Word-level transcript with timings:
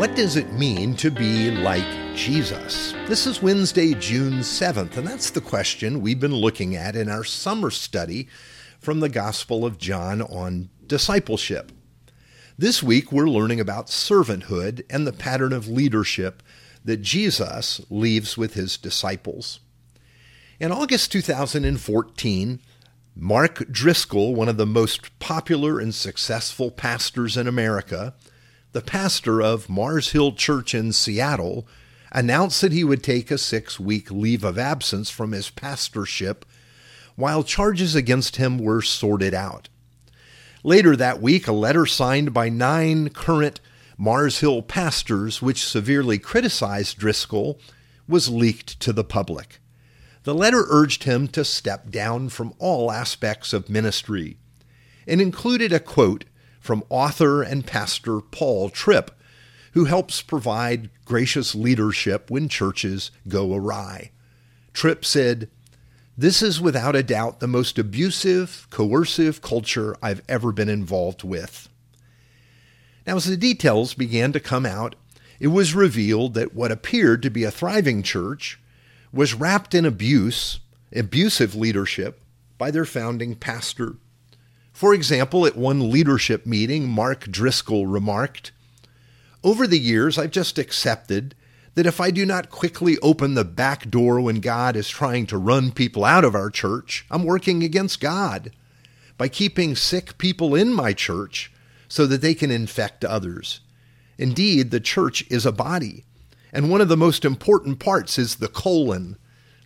What 0.00 0.16
does 0.16 0.36
it 0.36 0.54
mean 0.54 0.96
to 0.96 1.10
be 1.10 1.50
like 1.50 2.16
Jesus? 2.16 2.94
This 3.06 3.26
is 3.26 3.42
Wednesday, 3.42 3.92
June 3.92 4.38
7th, 4.38 4.96
and 4.96 5.06
that's 5.06 5.28
the 5.28 5.42
question 5.42 6.00
we've 6.00 6.18
been 6.18 6.34
looking 6.34 6.74
at 6.74 6.96
in 6.96 7.10
our 7.10 7.22
summer 7.22 7.70
study 7.70 8.26
from 8.78 9.00
the 9.00 9.10
Gospel 9.10 9.62
of 9.62 9.76
John 9.76 10.22
on 10.22 10.70
discipleship. 10.86 11.70
This 12.56 12.82
week, 12.82 13.12
we're 13.12 13.28
learning 13.28 13.60
about 13.60 13.88
servanthood 13.88 14.86
and 14.88 15.06
the 15.06 15.12
pattern 15.12 15.52
of 15.52 15.68
leadership 15.68 16.42
that 16.82 17.02
Jesus 17.02 17.82
leaves 17.90 18.38
with 18.38 18.54
his 18.54 18.78
disciples. 18.78 19.60
In 20.58 20.72
August 20.72 21.12
2014, 21.12 22.60
Mark 23.14 23.70
Driscoll, 23.70 24.34
one 24.34 24.48
of 24.48 24.56
the 24.56 24.64
most 24.64 25.18
popular 25.18 25.78
and 25.78 25.94
successful 25.94 26.70
pastors 26.70 27.36
in 27.36 27.46
America, 27.46 28.14
the 28.72 28.80
pastor 28.80 29.40
of 29.42 29.68
Mars 29.68 30.10
Hill 30.10 30.32
Church 30.32 30.74
in 30.74 30.92
Seattle, 30.92 31.66
announced 32.12 32.60
that 32.60 32.72
he 32.72 32.84
would 32.84 33.02
take 33.02 33.30
a 33.30 33.38
six 33.38 33.78
week 33.78 34.10
leave 34.10 34.44
of 34.44 34.58
absence 34.58 35.10
from 35.10 35.32
his 35.32 35.50
pastorship 35.50 36.44
while 37.16 37.44
charges 37.44 37.94
against 37.94 38.36
him 38.36 38.58
were 38.58 38.82
sorted 38.82 39.34
out. 39.34 39.68
Later 40.62 40.96
that 40.96 41.22
week, 41.22 41.46
a 41.46 41.52
letter 41.52 41.86
signed 41.86 42.32
by 42.32 42.48
nine 42.48 43.10
current 43.10 43.60
Mars 43.96 44.40
Hill 44.40 44.62
pastors, 44.62 45.42
which 45.42 45.66
severely 45.66 46.18
criticized 46.18 46.98
Driscoll, 46.98 47.60
was 48.08 48.28
leaked 48.28 48.80
to 48.80 48.92
the 48.92 49.04
public. 49.04 49.60
The 50.24 50.34
letter 50.34 50.64
urged 50.68 51.04
him 51.04 51.28
to 51.28 51.44
step 51.44 51.90
down 51.90 52.28
from 52.28 52.54
all 52.58 52.90
aspects 52.90 53.52
of 53.52 53.70
ministry 53.70 54.36
and 55.06 55.20
included 55.20 55.72
a 55.72 55.80
quote 55.80 56.24
from 56.60 56.84
author 56.88 57.42
and 57.42 57.66
pastor 57.66 58.20
Paul 58.20 58.70
Tripp, 58.70 59.10
who 59.72 59.86
helps 59.86 60.22
provide 60.22 60.90
gracious 61.04 61.54
leadership 61.54 62.30
when 62.30 62.48
churches 62.48 63.10
go 63.26 63.54
awry. 63.54 64.10
Tripp 64.72 65.04
said, 65.04 65.48
This 66.16 66.42
is 66.42 66.60
without 66.60 66.94
a 66.94 67.02
doubt 67.02 67.40
the 67.40 67.48
most 67.48 67.78
abusive, 67.78 68.66
coercive 68.70 69.40
culture 69.42 69.96
I've 70.02 70.22
ever 70.28 70.52
been 70.52 70.68
involved 70.68 71.24
with. 71.24 71.68
Now, 73.06 73.16
as 73.16 73.24
the 73.24 73.36
details 73.36 73.94
began 73.94 74.32
to 74.32 74.40
come 74.40 74.66
out, 74.66 74.94
it 75.40 75.48
was 75.48 75.74
revealed 75.74 76.34
that 76.34 76.54
what 76.54 76.70
appeared 76.70 77.22
to 77.22 77.30
be 77.30 77.44
a 77.44 77.50
thriving 77.50 78.02
church 78.02 78.60
was 79.12 79.34
wrapped 79.34 79.74
in 79.74 79.84
abuse, 79.84 80.60
abusive 80.94 81.54
leadership 81.54 82.22
by 82.58 82.70
their 82.70 82.84
founding 82.84 83.34
pastor. 83.34 83.96
For 84.72 84.94
example, 84.94 85.46
at 85.46 85.56
one 85.56 85.90
leadership 85.90 86.46
meeting, 86.46 86.88
Mark 86.88 87.30
Driscoll 87.30 87.86
remarked, 87.86 88.52
Over 89.44 89.66
the 89.66 89.78
years, 89.78 90.18
I've 90.18 90.30
just 90.30 90.58
accepted 90.58 91.34
that 91.74 91.86
if 91.86 92.00
I 92.00 92.10
do 92.10 92.26
not 92.26 92.50
quickly 92.50 92.98
open 92.98 93.34
the 93.34 93.44
back 93.44 93.88
door 93.90 94.20
when 94.20 94.40
God 94.40 94.76
is 94.76 94.88
trying 94.88 95.26
to 95.26 95.38
run 95.38 95.72
people 95.72 96.04
out 96.04 96.24
of 96.24 96.34
our 96.34 96.50
church, 96.50 97.06
I'm 97.10 97.24
working 97.24 97.62
against 97.62 98.00
God 98.00 98.52
by 99.16 99.28
keeping 99.28 99.76
sick 99.76 100.18
people 100.18 100.54
in 100.54 100.72
my 100.72 100.92
church 100.92 101.52
so 101.88 102.06
that 102.06 102.22
they 102.22 102.34
can 102.34 102.50
infect 102.50 103.04
others. 103.04 103.60
Indeed, 104.18 104.70
the 104.70 104.80
church 104.80 105.24
is 105.30 105.46
a 105.46 105.52
body, 105.52 106.04
and 106.52 106.70
one 106.70 106.80
of 106.80 106.88
the 106.88 106.96
most 106.96 107.24
important 107.24 107.78
parts 107.78 108.18
is 108.18 108.36
the 108.36 108.48
colon. 108.48 109.16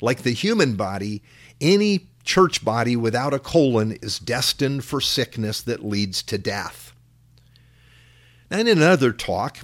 Like 0.00 0.22
the 0.22 0.32
human 0.32 0.76
body, 0.76 1.22
any 1.60 2.08
church 2.24 2.64
body 2.64 2.96
without 2.96 3.34
a 3.34 3.38
colon 3.38 3.92
is 4.02 4.18
destined 4.18 4.84
for 4.84 5.00
sickness 5.00 5.60
that 5.62 5.84
leads 5.84 6.22
to 6.24 6.38
death. 6.38 6.92
And 8.50 8.68
in 8.68 8.78
another 8.78 9.12
talk, 9.12 9.58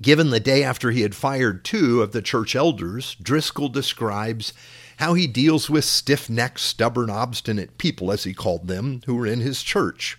given 0.00 0.30
the 0.30 0.40
day 0.40 0.62
after 0.62 0.90
he 0.90 1.02
had 1.02 1.14
fired 1.14 1.64
two 1.64 2.02
of 2.02 2.12
the 2.12 2.22
church 2.22 2.54
elders, 2.54 3.16
Driscoll 3.20 3.68
describes 3.68 4.52
how 4.98 5.14
he 5.14 5.26
deals 5.26 5.68
with 5.68 5.84
stiff 5.84 6.30
necked, 6.30 6.60
stubborn, 6.60 7.10
obstinate 7.10 7.78
people, 7.78 8.12
as 8.12 8.24
he 8.24 8.32
called 8.32 8.68
them, 8.68 9.00
who 9.06 9.16
were 9.16 9.26
in 9.26 9.40
his 9.40 9.62
church. 9.62 10.18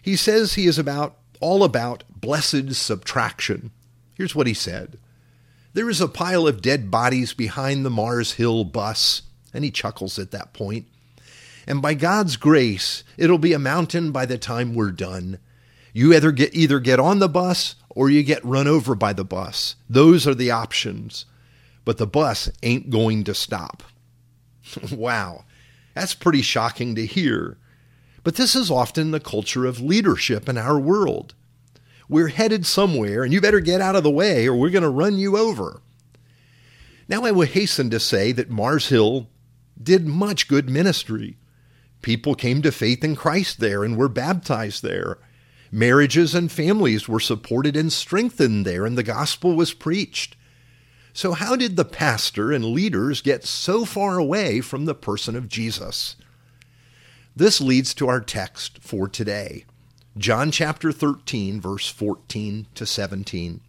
He 0.00 0.16
says 0.16 0.54
he 0.54 0.66
is 0.66 0.78
about 0.78 1.16
all 1.40 1.64
about 1.64 2.04
blessed 2.08 2.74
subtraction. 2.74 3.70
Here's 4.14 4.34
what 4.34 4.46
he 4.46 4.54
said. 4.54 4.98
There 5.72 5.88
is 5.88 6.00
a 6.00 6.08
pile 6.08 6.46
of 6.46 6.62
dead 6.62 6.90
bodies 6.90 7.32
behind 7.32 7.84
the 7.84 7.90
Mars 7.90 8.32
Hill 8.32 8.64
bus 8.64 9.22
and 9.52 9.64
he 9.64 9.70
chuckles 9.70 10.18
at 10.18 10.30
that 10.30 10.52
point. 10.52 10.86
And 11.66 11.82
by 11.82 11.94
God's 11.94 12.36
grace, 12.36 13.04
it'll 13.16 13.38
be 13.38 13.52
a 13.52 13.58
mountain 13.58 14.12
by 14.12 14.26
the 14.26 14.38
time 14.38 14.74
we're 14.74 14.90
done. 14.90 15.38
You 15.92 16.14
either 16.14 16.32
get 16.32 16.54
either 16.54 16.80
get 16.80 17.00
on 17.00 17.18
the 17.18 17.28
bus 17.28 17.76
or 17.90 18.10
you 18.10 18.22
get 18.22 18.44
run 18.44 18.66
over 18.66 18.94
by 18.94 19.12
the 19.12 19.24
bus. 19.24 19.76
Those 19.88 20.26
are 20.26 20.34
the 20.34 20.50
options. 20.50 21.26
But 21.84 21.98
the 21.98 22.06
bus 22.06 22.50
ain't 22.62 22.90
going 22.90 23.24
to 23.24 23.34
stop. 23.34 23.82
wow. 24.92 25.44
That's 25.94 26.14
pretty 26.14 26.42
shocking 26.42 26.94
to 26.94 27.06
hear. 27.06 27.58
But 28.22 28.36
this 28.36 28.54
is 28.54 28.70
often 28.70 29.10
the 29.10 29.20
culture 29.20 29.64
of 29.64 29.80
leadership 29.80 30.48
in 30.48 30.58
our 30.58 30.78
world. 30.78 31.34
We're 32.08 32.28
headed 32.28 32.66
somewhere, 32.66 33.22
and 33.22 33.32
you 33.32 33.40
better 33.40 33.60
get 33.60 33.80
out 33.80 33.96
of 33.96 34.02
the 34.02 34.10
way, 34.10 34.46
or 34.46 34.54
we're 34.54 34.70
going 34.70 34.82
to 34.82 34.90
run 34.90 35.16
you 35.16 35.36
over. 35.36 35.80
Now, 37.08 37.24
I 37.24 37.30
would 37.30 37.48
hasten 37.50 37.90
to 37.90 38.00
say 38.00 38.32
that 38.32 38.50
Mars 38.50 38.88
Hill 38.88 39.28
did 39.82 40.06
much 40.06 40.48
good 40.48 40.68
ministry. 40.68 41.36
People 42.02 42.34
came 42.34 42.62
to 42.62 42.72
faith 42.72 43.04
in 43.04 43.16
Christ 43.16 43.60
there 43.60 43.84
and 43.84 43.96
were 43.96 44.08
baptized 44.08 44.82
there. 44.82 45.18
Marriages 45.70 46.34
and 46.34 46.50
families 46.50 47.08
were 47.08 47.20
supported 47.20 47.76
and 47.76 47.92
strengthened 47.92 48.64
there, 48.66 48.86
and 48.86 48.98
the 48.98 49.02
gospel 49.02 49.54
was 49.54 49.72
preached. 49.72 50.36
So, 51.12 51.32
how 51.32 51.56
did 51.56 51.76
the 51.76 51.84
pastor 51.84 52.52
and 52.52 52.64
leaders 52.64 53.20
get 53.20 53.44
so 53.44 53.84
far 53.84 54.18
away 54.18 54.60
from 54.60 54.84
the 54.84 54.94
person 54.94 55.36
of 55.36 55.48
Jesus? 55.48 56.16
This 57.36 57.60
leads 57.60 57.94
to 57.94 58.08
our 58.08 58.20
text 58.20 58.78
for 58.80 59.08
today 59.08 59.64
John 60.16 60.50
chapter 60.50 60.90
13, 60.90 61.60
verse 61.60 61.88
14 61.88 62.66
to 62.74 62.84
17. 62.84 63.60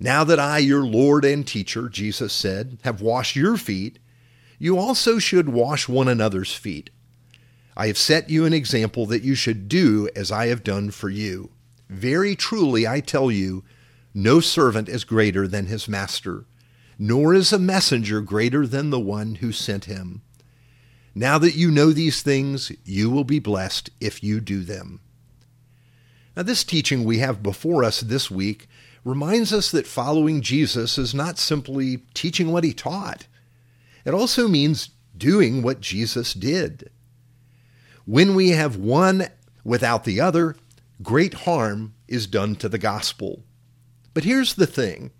Now 0.00 0.24
that 0.24 0.40
I, 0.40 0.58
your 0.58 0.84
Lord 0.84 1.24
and 1.24 1.46
teacher, 1.46 1.88
Jesus 1.88 2.32
said, 2.32 2.78
have 2.82 3.00
washed 3.00 3.36
your 3.36 3.56
feet, 3.56 3.98
you 4.64 4.78
also 4.78 5.18
should 5.18 5.50
wash 5.50 5.90
one 5.90 6.08
another's 6.08 6.54
feet. 6.54 6.88
I 7.76 7.88
have 7.88 7.98
set 7.98 8.30
you 8.30 8.46
an 8.46 8.54
example 8.54 9.04
that 9.04 9.22
you 9.22 9.34
should 9.34 9.68
do 9.68 10.08
as 10.16 10.32
I 10.32 10.46
have 10.46 10.64
done 10.64 10.90
for 10.90 11.10
you. 11.10 11.50
Very 11.90 12.34
truly, 12.34 12.86
I 12.86 13.00
tell 13.00 13.30
you, 13.30 13.62
no 14.14 14.40
servant 14.40 14.88
is 14.88 15.04
greater 15.04 15.46
than 15.46 15.66
his 15.66 15.86
master, 15.86 16.46
nor 16.98 17.34
is 17.34 17.52
a 17.52 17.58
messenger 17.58 18.22
greater 18.22 18.66
than 18.66 18.88
the 18.88 18.98
one 18.98 19.34
who 19.34 19.52
sent 19.52 19.84
him. 19.84 20.22
Now 21.14 21.36
that 21.36 21.56
you 21.56 21.70
know 21.70 21.92
these 21.92 22.22
things, 22.22 22.72
you 22.86 23.10
will 23.10 23.24
be 23.24 23.40
blessed 23.40 23.90
if 24.00 24.22
you 24.22 24.40
do 24.40 24.64
them. 24.64 25.00
Now, 26.34 26.42
this 26.42 26.64
teaching 26.64 27.04
we 27.04 27.18
have 27.18 27.42
before 27.42 27.84
us 27.84 28.00
this 28.00 28.30
week 28.30 28.66
reminds 29.04 29.52
us 29.52 29.70
that 29.72 29.86
following 29.86 30.40
Jesus 30.40 30.96
is 30.96 31.14
not 31.14 31.36
simply 31.36 31.98
teaching 32.14 32.50
what 32.50 32.64
he 32.64 32.72
taught. 32.72 33.26
It 34.04 34.14
also 34.14 34.48
means 34.48 34.90
doing 35.16 35.62
what 35.62 35.80
Jesus 35.80 36.34
did. 36.34 36.90
When 38.04 38.34
we 38.34 38.50
have 38.50 38.76
one 38.76 39.28
without 39.64 40.04
the 40.04 40.20
other, 40.20 40.56
great 41.02 41.34
harm 41.34 41.94
is 42.06 42.26
done 42.26 42.56
to 42.56 42.68
the 42.68 42.78
gospel. 42.78 43.44
But 44.12 44.24
here's 44.24 44.54
the 44.54 44.66
thing 44.66 45.10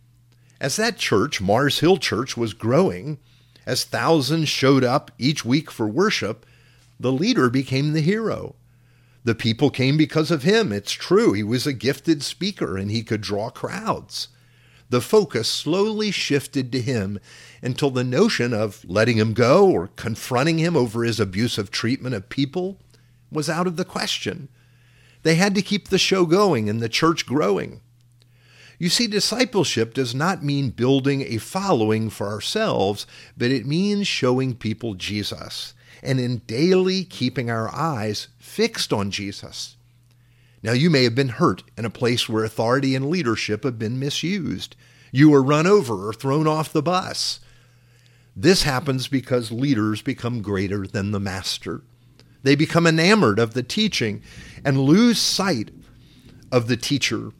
as 0.61 0.77
that 0.77 0.99
church, 0.99 1.41
Mars 1.41 1.81
Hill 1.81 1.97
Church, 1.97 2.37
was 2.37 2.55
growing, 2.55 3.19
as 3.67 3.85
thousands 3.85 4.49
showed 4.49 4.85
up 4.85 5.11
each 5.19 5.45
week 5.45 5.71
for 5.71 5.87
worship, 5.87 6.47
the 7.01 7.13
leader 7.13 7.51
became 7.51 7.93
the 7.93 8.01
hero. 8.01 8.55
The 9.25 9.35
people 9.35 9.71
came 9.71 9.97
because 9.97 10.31
of 10.31 10.43
him. 10.43 10.71
It's 10.73 10.93
true. 10.93 11.33
He 11.33 11.43
was 11.43 11.67
a 11.67 11.73
gifted 11.73 12.23
speaker 12.23 12.77
and 12.77 12.91
he 12.91 13.03
could 13.03 13.23
draw 13.23 13.51
crowds. 13.51 14.29
The 14.91 15.01
focus 15.01 15.49
slowly 15.49 16.11
shifted 16.11 16.71
to 16.73 16.81
him 16.81 17.19
until 17.63 17.91
the 17.91 18.05
notion 18.05 18.53
of 18.53 18.85
letting 18.87 19.17
him 19.17 19.33
go 19.33 19.71
or 19.71 19.89
confronting 19.97 20.59
him 20.59 20.77
over 20.77 21.05
his 21.05 21.19
abusive 21.19 21.71
treatment 21.71 22.15
of 22.15 22.29
people 22.29 22.79
was 23.31 23.49
out 23.49 23.67
of 23.67 23.77
the 23.77 23.85
question. 23.85 24.49
They 25.23 25.37
had 25.37 25.55
to 25.55 25.63
keep 25.63 25.89
the 25.89 25.99
show 25.99 26.27
going 26.27 26.69
and 26.69 26.81
the 26.81 26.89
church 26.89 27.27
growing. 27.27 27.81
You 28.79 28.89
see, 28.89 29.07
discipleship 29.07 29.95
does 29.95 30.15
not 30.15 30.45
mean 30.45 30.71
building 30.71 31.23
a 31.23 31.39
following 31.39 32.11
for 32.11 32.29
ourselves, 32.29 33.07
but 33.37 33.51
it 33.51 33.67
means 33.67 34.07
showing 34.07 34.55
people 34.55 34.95
Jesus 34.95 35.75
and 36.03 36.21
in 36.21 36.39
daily 36.47 37.05
keeping 37.05 37.51
our 37.51 37.75
eyes 37.75 38.29
fixed 38.39 38.93
on 38.93 39.11
Jesus. 39.11 39.77
Now, 40.65 40.73
you 40.73 40.89
may 40.89 41.05
have 41.05 41.15
been 41.15 41.29
hurt 41.29 41.63
in 41.77 41.85
a 41.85 41.91
place 41.91 42.27
where 42.27 42.43
authority 42.43 42.95
and 42.95 43.11
leadership 43.11 43.65
have 43.65 43.79
been 43.79 43.99
misused. 43.99 44.77
You 45.13 45.29
were 45.29 45.43
run 45.43 45.67
over 45.67 46.09
or 46.09 46.15
thrown 46.15 46.47
off 46.47 46.73
the 46.73 46.83
bus. 46.83 47.39
This 48.35 48.63
happens 48.63 49.07
because 49.07 49.53
leaders 49.53 50.01
become 50.01 50.41
greater 50.41 50.87
than 50.87 51.11
the 51.11 51.21
master. 51.21 51.83
They 52.43 52.55
become 52.55 52.87
enamored 52.87 53.39
of 53.39 53.53
the 53.53 53.63
teaching 53.63 54.23
and 54.65 54.81
lose 54.81 55.19
sight 55.19 55.71
of 56.51 56.67
the 56.67 56.79
teacher. 56.79 57.33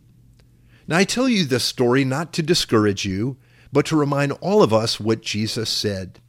Now, 0.87 0.99
I 0.99 1.05
tell 1.05 1.27
you 1.27 1.47
this 1.47 1.65
story 1.65 2.05
not 2.05 2.35
to 2.35 2.43
discourage 2.43 3.07
you, 3.07 3.39
but 3.73 3.87
to 3.87 3.97
remind 3.97 4.33
all 4.33 4.63
of 4.63 4.75
us 4.75 5.01
what 5.01 5.23
Jesus 5.23 5.71
said. 5.71 6.21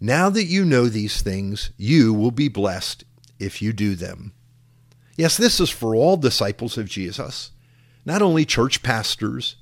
Now 0.00 0.30
that 0.30 0.44
you 0.44 0.64
know 0.64 0.86
these 0.86 1.20
things, 1.20 1.70
you 1.76 2.14
will 2.14 2.30
be 2.30 2.48
blessed 2.48 3.04
if 3.38 3.60
you 3.60 3.74
do 3.74 3.94
them. 3.94 4.32
Yes, 5.18 5.36
this 5.36 5.58
is 5.58 5.68
for 5.68 5.96
all 5.96 6.16
disciples 6.16 6.78
of 6.78 6.88
Jesus, 6.88 7.50
not 8.06 8.22
only 8.22 8.44
church 8.44 8.84
pastors. 8.84 9.56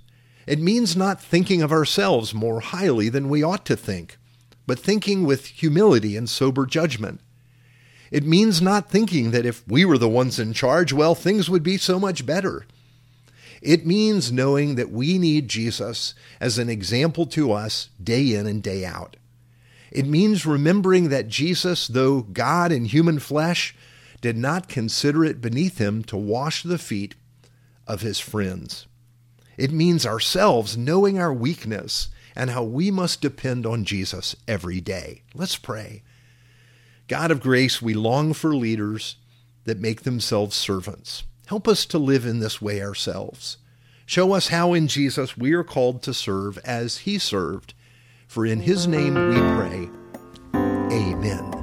It 0.47 0.61
means 0.61 0.95
not 0.95 1.21
thinking 1.21 1.63
of 1.63 1.73
ourselves 1.73 2.35
more 2.35 2.61
highly 2.61 3.09
than 3.09 3.31
we 3.31 3.43
ought 3.43 3.65
to 3.65 3.75
think, 3.75 4.19
but 4.67 4.79
thinking 4.79 5.25
with 5.25 5.47
humility 5.47 6.15
and 6.15 6.29
sober 6.29 6.67
judgment. 6.67 7.21
It 8.11 8.23
means 8.23 8.61
not 8.61 8.91
thinking 8.91 9.31
that 9.31 9.47
if 9.47 9.67
we 9.67 9.87
were 9.87 9.97
the 9.97 10.11
ones 10.11 10.39
in 10.39 10.53
charge, 10.53 10.93
well, 10.93 11.15
things 11.15 11.49
would 11.49 11.63
be 11.63 11.79
so 11.79 11.99
much 11.99 12.27
better. 12.27 12.67
It 13.63 13.87
means 13.87 14.31
knowing 14.31 14.75
that 14.75 14.91
we 14.91 15.17
need 15.17 15.49
Jesus 15.49 16.13
as 16.39 16.59
an 16.59 16.69
example 16.69 17.25
to 17.29 17.53
us 17.53 17.89
day 18.01 18.35
in 18.35 18.47
and 18.47 18.63
day 18.63 18.85
out. 18.85 19.17
It 19.91 20.07
means 20.07 20.45
remembering 20.45 21.09
that 21.09 21.29
Jesus, 21.29 21.89
though 21.89 22.21
God 22.21 22.73
in 22.73 22.85
human 22.85 23.19
flesh, 23.19 23.75
did 24.21 24.37
not 24.37 24.69
consider 24.69 25.25
it 25.25 25.41
beneath 25.41 25.79
him 25.79 26.03
to 26.05 26.17
wash 26.17 26.63
the 26.63 26.79
feet 26.79 27.15
of 27.87 28.01
his 28.01 28.19
friends. 28.19 28.87
It 29.57 29.73
means 29.73 30.05
ourselves 30.05 30.77
knowing 30.77 31.19
our 31.19 31.33
weakness 31.33 32.09
and 32.35 32.51
how 32.51 32.63
we 32.63 32.91
must 32.91 33.23
depend 33.23 33.65
on 33.65 33.85
Jesus 33.85 34.37
every 34.47 34.81
day. 34.81 35.23
Let's 35.35 35.57
pray. 35.57 36.03
God 37.09 37.31
of 37.31 37.41
grace, 37.41 37.81
we 37.81 37.95
long 37.95 38.33
for 38.33 38.55
leaders 38.55 39.17
that 39.65 39.81
make 39.81 40.03
themselves 40.03 40.55
servants. 40.55 41.25
Help 41.47 41.69
us 41.69 41.87
to 41.87 41.99
live 41.99 42.27
in 42.27 42.41
this 42.41 42.61
way 42.61 42.83
ourselves. 42.83 43.59
Show 44.05 44.33
us 44.33 44.49
how 44.49 44.73
in 44.73 44.89
Jesus 44.89 45.37
we 45.37 45.53
are 45.53 45.65
called 45.65 46.03
to 46.03 46.15
serve 46.15 46.59
as 46.59 46.99
he 46.99 47.19
served. 47.19 47.75
For 48.29 48.45
in 48.45 48.61
his 48.61 48.87
name 48.87 49.15
we 49.15 49.37
pray. 49.37 49.89
Amen. 50.93 51.56